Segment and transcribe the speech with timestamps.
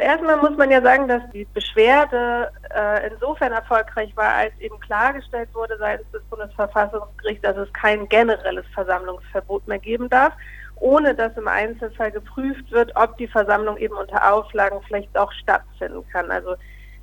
[0.00, 5.48] Erstmal muss man ja sagen, dass die Beschwerde äh, insofern erfolgreich war, als eben klargestellt
[5.52, 10.32] wurde seitens des Bundesverfassungsgerichts, dass es kein generelles Versammlungsverbot mehr geben darf,
[10.76, 16.04] ohne dass im Einzelfall geprüft wird, ob die Versammlung eben unter Auflagen vielleicht auch stattfinden
[16.10, 16.30] kann.
[16.30, 16.56] Also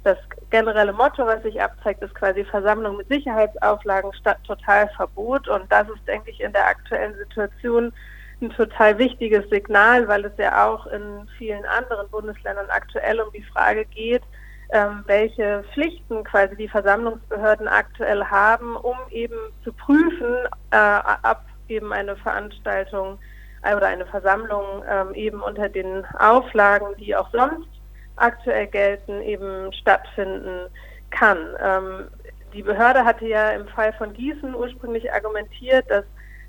[0.04, 0.18] das
[0.50, 5.48] generelle Motto, was sich abzeigt, ist quasi Versammlung mit Sicherheitsauflagen statt Totalverbot.
[5.48, 7.94] Und das ist, denke ich, in der aktuellen Situation
[8.42, 13.44] ein total wichtiges Signal, weil es ja auch in vielen anderen Bundesländern aktuell um die
[13.44, 14.24] Frage geht,
[14.72, 20.36] ähm, welche Pflichten quasi die Versammlungsbehörden aktuell haben, um eben zu prüfen,
[20.72, 23.18] äh, ob eben eine Veranstaltung
[23.64, 27.68] oder eine Versammlung ähm, eben unter den Auflagen, die auch sonst
[28.16, 30.68] aktuell gelten, eben stattfinden
[31.10, 31.38] kann.
[31.62, 32.08] Ähm,
[32.54, 36.06] die Behörde hatte ja im Fall von Gießen ursprünglich argumentiert, dass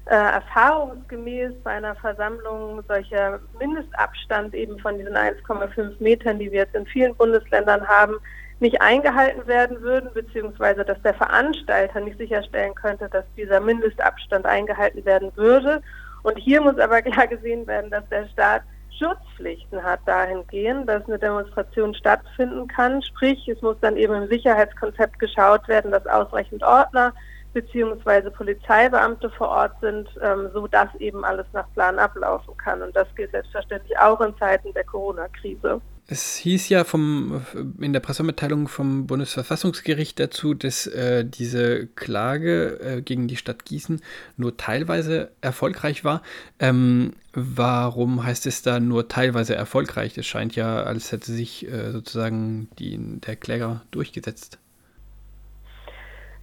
[0.08, 6.74] äh, erfahrungsgemäß bei einer Versammlung solcher Mindestabstand eben von diesen 1,5 Metern, die wir jetzt
[6.74, 8.16] in vielen Bundesländern haben,
[8.60, 15.04] nicht eingehalten werden würden, beziehungsweise dass der Veranstalter nicht sicherstellen könnte, dass dieser Mindestabstand eingehalten
[15.04, 15.82] werden würde.
[16.22, 18.62] Und hier muss aber klar gesehen werden, dass der Staat
[18.98, 23.02] Schutzpflichten hat dahingehend, dass eine Demonstration stattfinden kann.
[23.02, 27.12] Sprich, es muss dann eben im Sicherheitskonzept geschaut werden, dass ausreichend Ordner
[27.60, 32.82] beziehungsweise Polizeibeamte vor Ort sind, ähm, so dass eben alles nach Plan ablaufen kann.
[32.82, 35.80] Und das gilt selbstverständlich auch in Zeiten der Corona-Krise.
[36.10, 37.44] Es hieß ja vom,
[37.80, 44.00] in der Pressemitteilung vom Bundesverfassungsgericht dazu, dass äh, diese Klage äh, gegen die Stadt Gießen
[44.36, 46.22] nur teilweise erfolgreich war.
[46.60, 50.16] Ähm, warum heißt es da nur teilweise erfolgreich?
[50.16, 54.58] Es scheint ja, als hätte sich äh, sozusagen die, der Kläger durchgesetzt.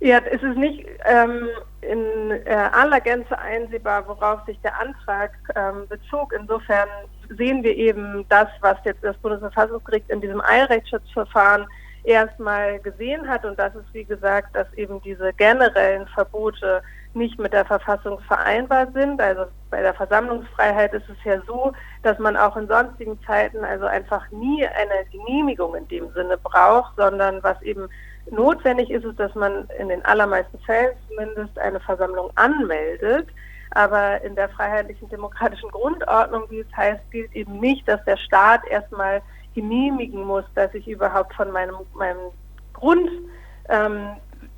[0.05, 1.49] Ja, es ist nicht ähm,
[1.81, 6.31] in äh, aller Gänze einsehbar, worauf sich der Antrag ähm, bezog.
[6.39, 6.87] Insofern
[7.35, 11.65] sehen wir eben das, was jetzt das Bundesverfassungsgericht in diesem Eilrechtsschutzverfahren
[12.03, 13.45] erstmal gesehen hat.
[13.45, 16.83] Und das ist, wie gesagt, dass eben diese generellen Verbote
[17.15, 19.19] nicht mit der Verfassung vereinbar sind.
[19.19, 21.73] Also bei der Versammlungsfreiheit ist es ja so,
[22.03, 26.95] dass man auch in sonstigen Zeiten also einfach nie eine Genehmigung in dem Sinne braucht,
[26.95, 27.89] sondern was eben
[28.31, 33.27] Notwendig ist es, dass man in den allermeisten Fällen zumindest eine Versammlung anmeldet.
[33.71, 38.65] Aber in der freiheitlichen demokratischen Grundordnung, wie es heißt, gilt eben nicht, dass der Staat
[38.67, 39.21] erstmal
[39.53, 42.31] genehmigen muss, dass ich überhaupt von meinem, meinem
[42.73, 43.29] Grundwerten
[43.69, 44.17] ähm,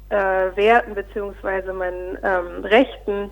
[0.10, 3.32] äh, beziehungsweise meinen ähm, Rechten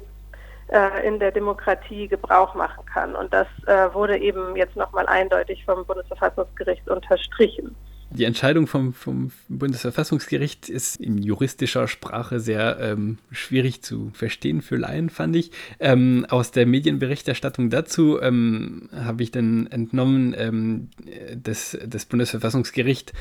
[0.68, 3.16] äh, in der Demokratie Gebrauch machen kann.
[3.16, 7.76] Und das äh, wurde eben jetzt nochmal eindeutig vom Bundesverfassungsgericht unterstrichen.
[8.16, 14.78] Die Entscheidung vom, vom Bundesverfassungsgericht ist in juristischer Sprache sehr ähm, schwierig zu verstehen für
[14.78, 15.52] Laien, fand ich.
[15.80, 20.90] Ähm, aus der Medienberichterstattung dazu ähm, habe ich dann entnommen, ähm,
[21.36, 23.12] dass das Bundesverfassungsgericht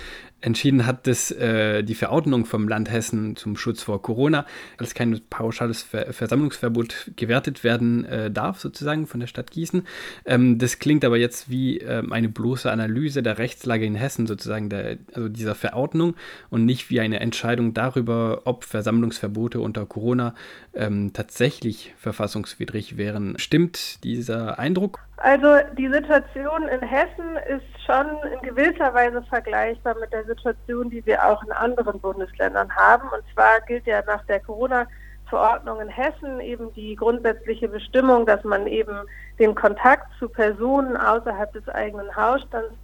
[0.45, 4.45] entschieden hat, dass äh, die Verordnung vom Land Hessen zum Schutz vor Corona
[4.77, 9.87] als kein pauschales Ver Versammlungsverbot gewertet werden äh, darf, sozusagen von der Stadt Gießen.
[10.27, 14.69] Ähm, das klingt aber jetzt wie äh, eine bloße Analyse der Rechtslage in Hessen, sozusagen
[14.69, 16.15] der, also dieser Verordnung
[16.51, 20.35] und nicht wie eine Entscheidung darüber, ob Versammlungsverbote unter Corona
[20.75, 23.39] ähm, tatsächlich verfassungswidrig wären.
[23.39, 25.01] Stimmt dieser Eindruck?
[25.17, 31.05] Also die Situation in Hessen ist schon in gewisser Weise vergleichbar mit der Situation, die
[31.07, 33.09] wir auch in anderen Bundesländern haben.
[33.09, 38.67] Und zwar gilt ja nach der Corona-Verordnung in Hessen eben die grundsätzliche Bestimmung, dass man
[38.67, 38.97] eben
[39.39, 42.75] den Kontakt zu Personen außerhalb des eigenen Hausstands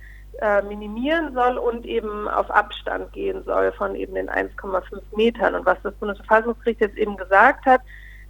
[0.41, 5.57] äh, minimieren soll und eben auf Abstand gehen soll von eben den 1,5 Metern.
[5.57, 7.81] Und was das Bundesverfassungsgericht jetzt eben gesagt hat,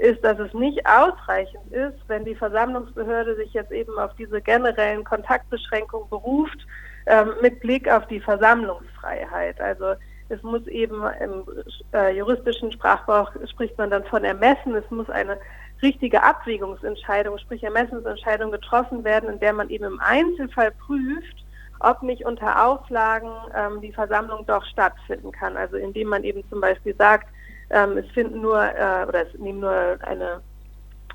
[0.00, 5.04] ist, dass es nicht ausreichend ist, wenn die Versammlungsbehörde sich jetzt eben auf diese generellen
[5.04, 6.66] Kontaktbeschränkungen beruft,
[7.06, 9.60] ähm, mit Blick auf die Versammlungsfreiheit.
[9.60, 9.94] Also
[10.30, 11.44] es muss eben im
[11.92, 14.74] äh, juristischen Sprachgebrauch spricht man dann von Ermessen.
[14.74, 15.38] Es muss eine
[15.82, 21.44] richtige Abwägungsentscheidung, sprich Ermessensentscheidung getroffen werden, in der man eben im Einzelfall prüft,
[21.80, 25.58] ob nicht unter Auflagen ähm, die Versammlung doch stattfinden kann.
[25.58, 27.28] Also indem man eben zum Beispiel sagt,
[27.70, 30.40] ähm, es finden nur äh, oder es nehmen nur eine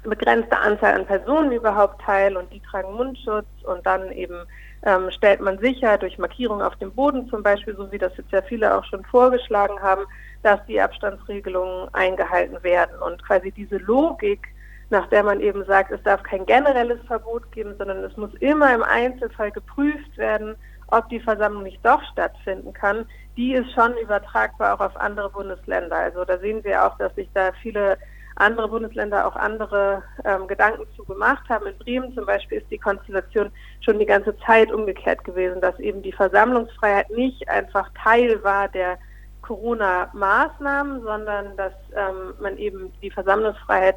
[0.03, 4.45] begrenzte Anzahl an Personen überhaupt teil und die tragen Mundschutz und dann eben
[4.83, 8.31] ähm, stellt man sicher durch Markierung auf dem Boden zum Beispiel, so wie das jetzt
[8.31, 10.05] ja viele auch schon vorgeschlagen haben,
[10.43, 12.99] dass die Abstandsregelungen eingehalten werden.
[12.99, 14.47] Und quasi diese Logik,
[14.91, 18.73] nach der man eben sagt, es darf kein generelles Verbot geben, sondern es muss immer
[18.75, 20.55] im Einzelfall geprüft werden,
[20.87, 23.05] ob die Versammlung nicht doch stattfinden kann,
[23.37, 25.95] die ist schon übertragbar auch auf andere Bundesländer.
[25.95, 27.97] Also da sehen wir auch, dass sich da viele
[28.35, 31.67] andere Bundesländer auch andere ähm, Gedanken zu gemacht haben.
[31.67, 33.51] In Bremen zum Beispiel ist die Konstellation
[33.81, 38.97] schon die ganze Zeit umgekehrt gewesen, dass eben die Versammlungsfreiheit nicht einfach Teil war der
[39.41, 43.95] Corona-Maßnahmen, sondern dass ähm, man eben die Versammlungsfreiheit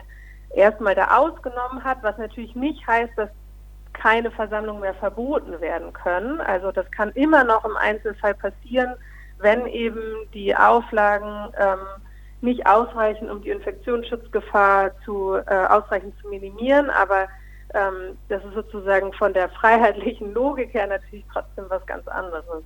[0.55, 3.31] erstmal da ausgenommen hat, was natürlich nicht heißt, dass
[3.93, 6.41] keine Versammlungen mehr verboten werden können.
[6.41, 8.95] Also das kann immer noch im Einzelfall passieren,
[9.39, 10.01] wenn eben
[10.35, 11.79] die Auflagen ähm,
[12.41, 16.91] nicht ausreichen, um die Infektionsschutzgefahr zu, äh, ausreichend zu minimieren.
[16.91, 17.29] Aber
[17.75, 22.65] ähm, das ist sozusagen von der freiheitlichen Logik her natürlich trotzdem was ganz anderes.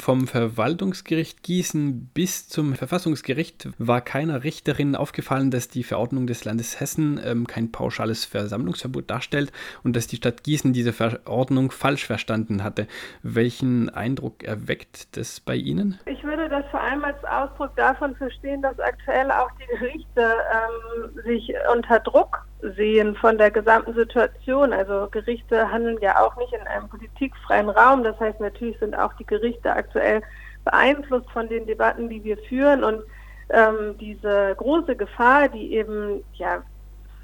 [0.00, 6.80] Vom Verwaltungsgericht Gießen bis zum Verfassungsgericht war keiner Richterin aufgefallen, dass die Verordnung des Landes
[6.80, 9.52] Hessen ähm, kein pauschales Versammlungsverbot darstellt
[9.84, 12.86] und dass die Stadt Gießen diese Verordnung falsch verstanden hatte.
[13.22, 16.00] Welchen Eindruck erweckt das bei Ihnen?
[16.06, 21.22] Ich würde das vor allem als Ausdruck davon verstehen, dass aktuell auch die Gerichte ähm,
[21.24, 22.46] sich unter Druck
[22.76, 24.72] sehen von der gesamten Situation.
[24.72, 28.02] Also Gerichte handeln ja auch nicht in einem politikfreien Raum.
[28.02, 30.22] Das heißt, natürlich sind auch die Gerichte aktuell
[30.64, 32.84] beeinflusst von den Debatten, die wir führen.
[32.84, 33.02] Und
[33.50, 36.62] ähm, diese große Gefahr, die eben ja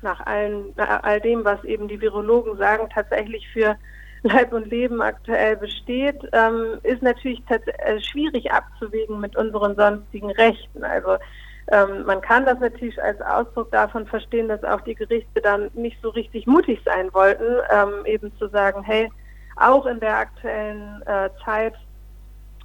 [0.02, 3.76] nach, allen, nach all dem, was eben die Virologen sagen, tatsächlich für
[4.22, 10.82] Leib und Leben aktuell besteht, ähm, ist natürlich äh, schwierig abzuwägen mit unseren sonstigen Rechten.
[10.82, 11.16] Also
[11.72, 16.00] ähm, man kann das natürlich als Ausdruck davon verstehen, dass auch die Gerichte dann nicht
[16.00, 19.10] so richtig mutig sein wollten, ähm, eben zu sagen, hey,
[19.56, 21.74] auch in der aktuellen äh, Zeit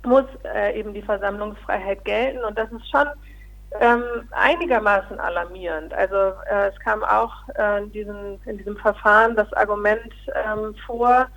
[0.04, 3.08] muss äh, eben die Versammlungsfreiheit gelten und das ist schon
[3.80, 5.94] ähm, einigermaßen alarmierend.
[5.94, 6.16] Also
[6.50, 10.14] äh, es kam auch äh, in, diesem, in diesem Verfahren das Argument
[10.46, 11.28] ähm, vor,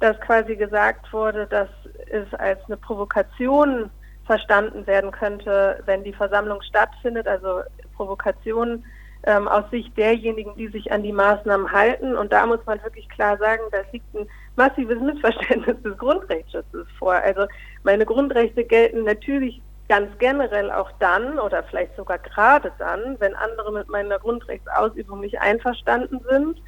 [0.00, 1.68] dass quasi gesagt wurde, dass
[2.10, 3.90] es als eine Provokation
[4.26, 7.62] verstanden werden könnte, wenn die Versammlung stattfindet, also
[7.96, 8.84] Provokation
[9.24, 12.16] ähm, aus Sicht derjenigen, die sich an die Maßnahmen halten.
[12.16, 14.26] Und da muss man wirklich klar sagen, da liegt ein
[14.56, 17.14] massives Missverständnis des Grundrechtsschutzes vor.
[17.14, 17.46] Also
[17.84, 23.72] meine Grundrechte gelten natürlich ganz generell auch dann oder vielleicht sogar gerade dann, wenn andere
[23.72, 26.62] mit meiner Grundrechtsausübung nicht einverstanden sind.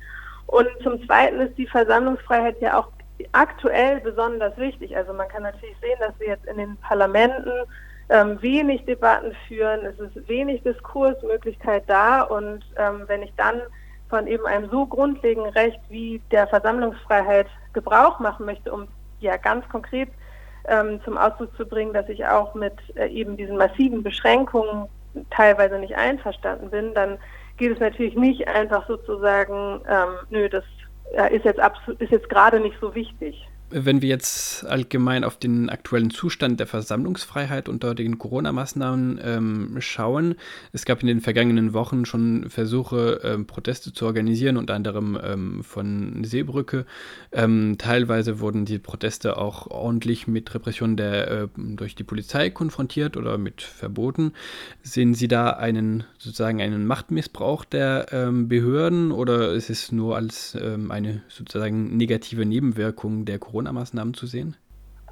[0.46, 2.88] Und zum Zweiten ist die Versammlungsfreiheit ja auch
[3.34, 4.96] aktuell besonders wichtig.
[4.96, 7.52] Also man kann natürlich sehen, dass wir jetzt in den Parlamenten
[8.08, 13.62] ähm, wenig Debatten führen, es ist wenig Diskursmöglichkeit da und ähm, wenn ich dann
[14.10, 18.86] von eben einem so grundlegenden Recht wie der Versammlungsfreiheit Gebrauch machen möchte, um
[19.20, 20.10] ja ganz konkret
[20.68, 24.88] ähm, zum Ausdruck zu bringen, dass ich auch mit äh, eben diesen massiven Beschränkungen
[25.30, 27.18] teilweise nicht einverstanden bin, dann
[27.56, 30.64] geht es natürlich nicht einfach sozusagen, ähm, nö, das
[31.30, 31.60] ist jetzt,
[31.98, 33.48] ist jetzt gerade nicht so wichtig.
[33.76, 40.36] Wenn wir jetzt allgemein auf den aktuellen Zustand der Versammlungsfreiheit unter den Corona-Maßnahmen ähm, schauen,
[40.70, 45.64] es gab in den vergangenen Wochen schon Versuche, ähm, Proteste zu organisieren, unter anderem ähm,
[45.64, 46.86] von Seebrücke.
[47.32, 53.16] Ähm, teilweise wurden die Proteste auch ordentlich mit Repression der, äh, durch die Polizei konfrontiert
[53.16, 54.34] oder mit Verboten.
[54.84, 60.56] Sehen Sie da einen sozusagen einen Machtmissbrauch der ähm, Behörden oder ist es nur als
[60.60, 63.63] ähm, eine sozusagen negative Nebenwirkung der Corona?
[63.64, 64.56] Corona-Maßnahmen zu sehen?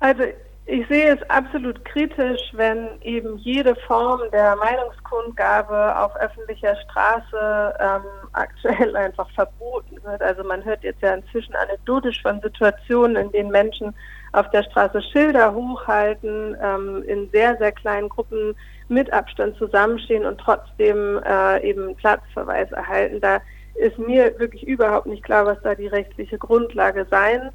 [0.00, 0.25] Also
[0.66, 8.02] ich sehe es absolut kritisch, wenn eben jede Form der Meinungskundgabe auf öffentlicher Straße ähm,
[8.32, 10.22] aktuell einfach verboten wird.
[10.22, 13.94] Also man hört jetzt ja inzwischen anekdotisch von Situationen, in denen Menschen
[14.32, 18.54] auf der Straße Schilder hochhalten, ähm, in sehr, sehr kleinen Gruppen
[18.88, 23.21] mit Abstand zusammenstehen und trotzdem äh, eben Platzverweis erhalten.
[23.21, 23.40] Da
[23.75, 27.52] ist mir wirklich überhaupt nicht klar, was da die rechtliche Grundlage sein soll.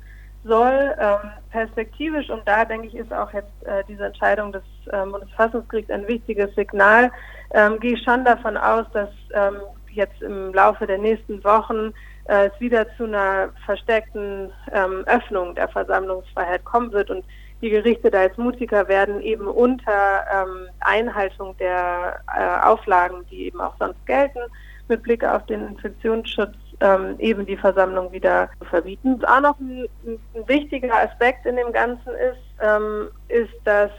[0.50, 5.92] Ähm, perspektivisch, und da denke ich, ist auch jetzt äh, diese Entscheidung des ähm, Bundesverfassungsgerichts
[5.92, 7.12] ein wichtiges Signal,
[7.52, 9.58] ähm, gehe ich schon davon aus, dass ähm,
[9.92, 11.94] jetzt im Laufe der nächsten Wochen
[12.26, 17.26] äh, es wieder zu einer verstärkten ähm, Öffnung der Versammlungsfreiheit kommen wird und
[17.62, 23.60] die Gerichte da jetzt mutiger werden, eben unter ähm, Einhaltung der äh, Auflagen, die eben
[23.60, 24.40] auch sonst gelten,
[24.88, 29.24] mit Blick auf den Infektionsschutz ähm, eben die Versammlung wieder zu verbieten.
[29.26, 33.92] Auch noch ein, ein, wichtiger Aspekt in dem Ganzen ist, ähm, ist, dass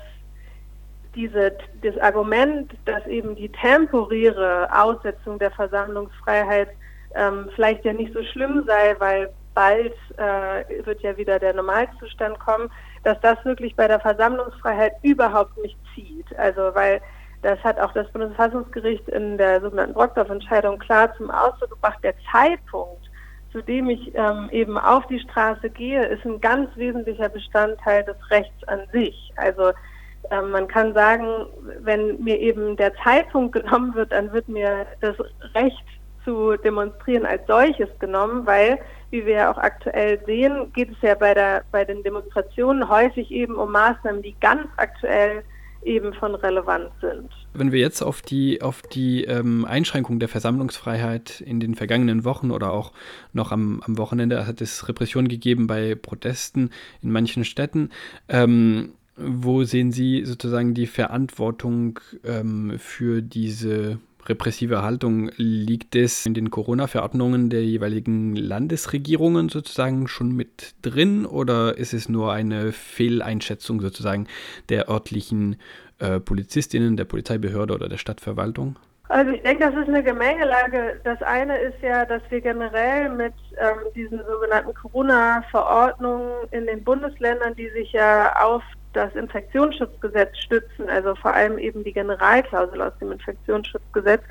[1.15, 6.69] diese, das Argument, dass eben die temporäre Aussetzung der Versammlungsfreiheit
[7.15, 12.39] ähm, vielleicht ja nicht so schlimm sei, weil bald äh, wird ja wieder der Normalzustand
[12.39, 12.71] kommen,
[13.03, 16.27] dass das wirklich bei der Versammlungsfreiheit überhaupt nicht zieht.
[16.39, 17.01] Also weil
[17.43, 21.99] das hat auch das Bundesverfassungsgericht in der sogenannten Brockdorf-Entscheidung klar zum Ausdruck gebracht.
[22.03, 23.11] Der Zeitpunkt,
[23.53, 28.17] zu dem ich ähm, eben auf die Straße gehe, ist ein ganz wesentlicher Bestandteil des
[28.31, 29.33] Rechts an sich.
[29.37, 29.73] Also
[30.31, 31.47] ähm, man kann sagen,
[31.81, 35.17] wenn mir eben der Zeitpunkt genommen wird, dann wird mir das
[35.55, 35.85] Recht
[36.25, 38.79] zu demonstrieren als solches genommen, weil,
[39.11, 43.31] wie wir ja auch aktuell sehen, geht es ja bei, der, bei den Demonstrationen häufig
[43.31, 45.43] eben um Maßnahmen, die ganz aktuell
[45.83, 47.31] eben von Relevanz sind.
[47.55, 52.51] Wenn wir jetzt auf die, auf die ähm, Einschränkung der Versammlungsfreiheit in den vergangenen Wochen
[52.51, 52.93] oder auch
[53.33, 56.71] noch am, am Wochenende hat es Repression gegeben bei Protesten
[57.03, 57.91] in manchen Städten.
[58.29, 65.31] Ähm, wo sehen Sie sozusagen die Verantwortung ähm, für diese repressive Haltung?
[65.37, 72.09] Liegt es in den Corona-Verordnungen der jeweiligen Landesregierungen sozusagen schon mit drin oder ist es
[72.09, 74.27] nur eine Fehleinschätzung sozusagen
[74.69, 75.57] der örtlichen
[75.99, 78.77] äh, Polizistinnen, der Polizeibehörde oder der Stadtverwaltung?
[79.09, 81.01] Also ich denke, das ist eine Gemengelage.
[81.03, 87.55] Das eine ist ja, dass wir generell mit ähm, diesen sogenannten Corona-Verordnungen in den Bundesländern,
[87.57, 88.63] die sich ja auf
[88.99, 94.23] das Infektionsschutzgesetz stützen, also vor allem eben die Generalklausel aus dem Infektionsschutzgesetz,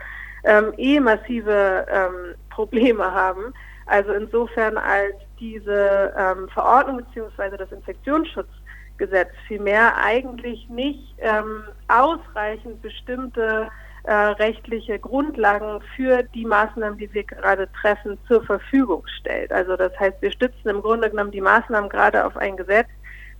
[0.43, 3.53] ähm, eh massive ähm, Probleme haben.
[3.85, 7.57] Also insofern als diese ähm, Verordnung bzw.
[7.57, 13.69] das Infektionsschutzgesetz vielmehr eigentlich nicht ähm, ausreichend bestimmte
[14.03, 19.51] äh, rechtliche Grundlagen für die Maßnahmen, die wir gerade treffen, zur Verfügung stellt.
[19.51, 22.87] Also das heißt, wir stützen im Grunde genommen die Maßnahmen gerade auf ein Gesetz,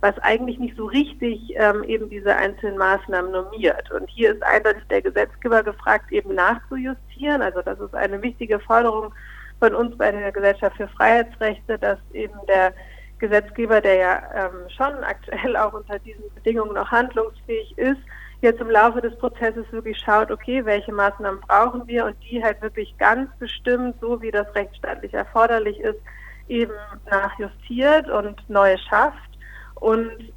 [0.00, 3.90] was eigentlich nicht so richtig ähm, eben diese einzelnen Maßnahmen normiert.
[3.90, 7.42] Und hier ist eindeutig der Gesetzgeber gefragt, eben nachzujustieren.
[7.42, 9.12] Also das ist eine wichtige Forderung
[9.58, 12.72] von uns bei der Gesellschaft für Freiheitsrechte, dass eben der
[13.18, 18.00] Gesetzgeber, der ja ähm, schon aktuell auch unter diesen Bedingungen noch handlungsfähig ist,
[18.40, 22.62] jetzt im Laufe des Prozesses wirklich schaut, okay, welche Maßnahmen brauchen wir und die halt
[22.62, 25.98] wirklich ganz bestimmt, so wie das rechtsstaatlich erforderlich ist,
[26.46, 26.72] eben
[27.10, 29.18] nachjustiert und neu schafft.
[29.80, 30.32] Und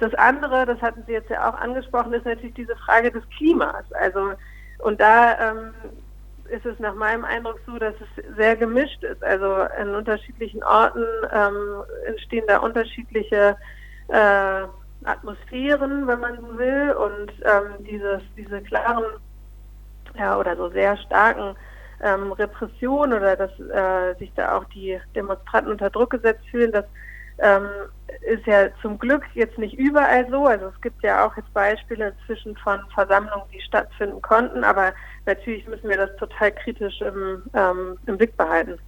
[0.00, 3.84] das andere, das hatten Sie jetzt ja auch angesprochen, ist natürlich diese Frage des Klimas.
[3.92, 4.32] Also
[4.78, 5.74] und da ähm,
[6.50, 9.22] ist es nach meinem Eindruck so, dass es sehr gemischt ist.
[9.22, 13.56] Also in unterschiedlichen Orten ähm, entstehen da unterschiedliche
[14.08, 14.62] äh,
[15.04, 19.04] Atmosphären, wenn man so will, und ähm, dieses, diese klaren
[20.18, 21.56] ja, oder so sehr starken
[22.02, 26.84] ähm, Repressionen oder dass äh, sich da auch die Demonstranten unter Druck gesetzt fühlen, das
[27.38, 27.68] ähm,
[28.22, 30.46] ist ja zum Glück jetzt nicht überall so.
[30.46, 34.92] Also es gibt ja auch jetzt Beispiele inzwischen von Versammlungen, die stattfinden konnten, aber
[35.26, 38.78] natürlich müssen wir das total kritisch im, ähm, im Blick behalten.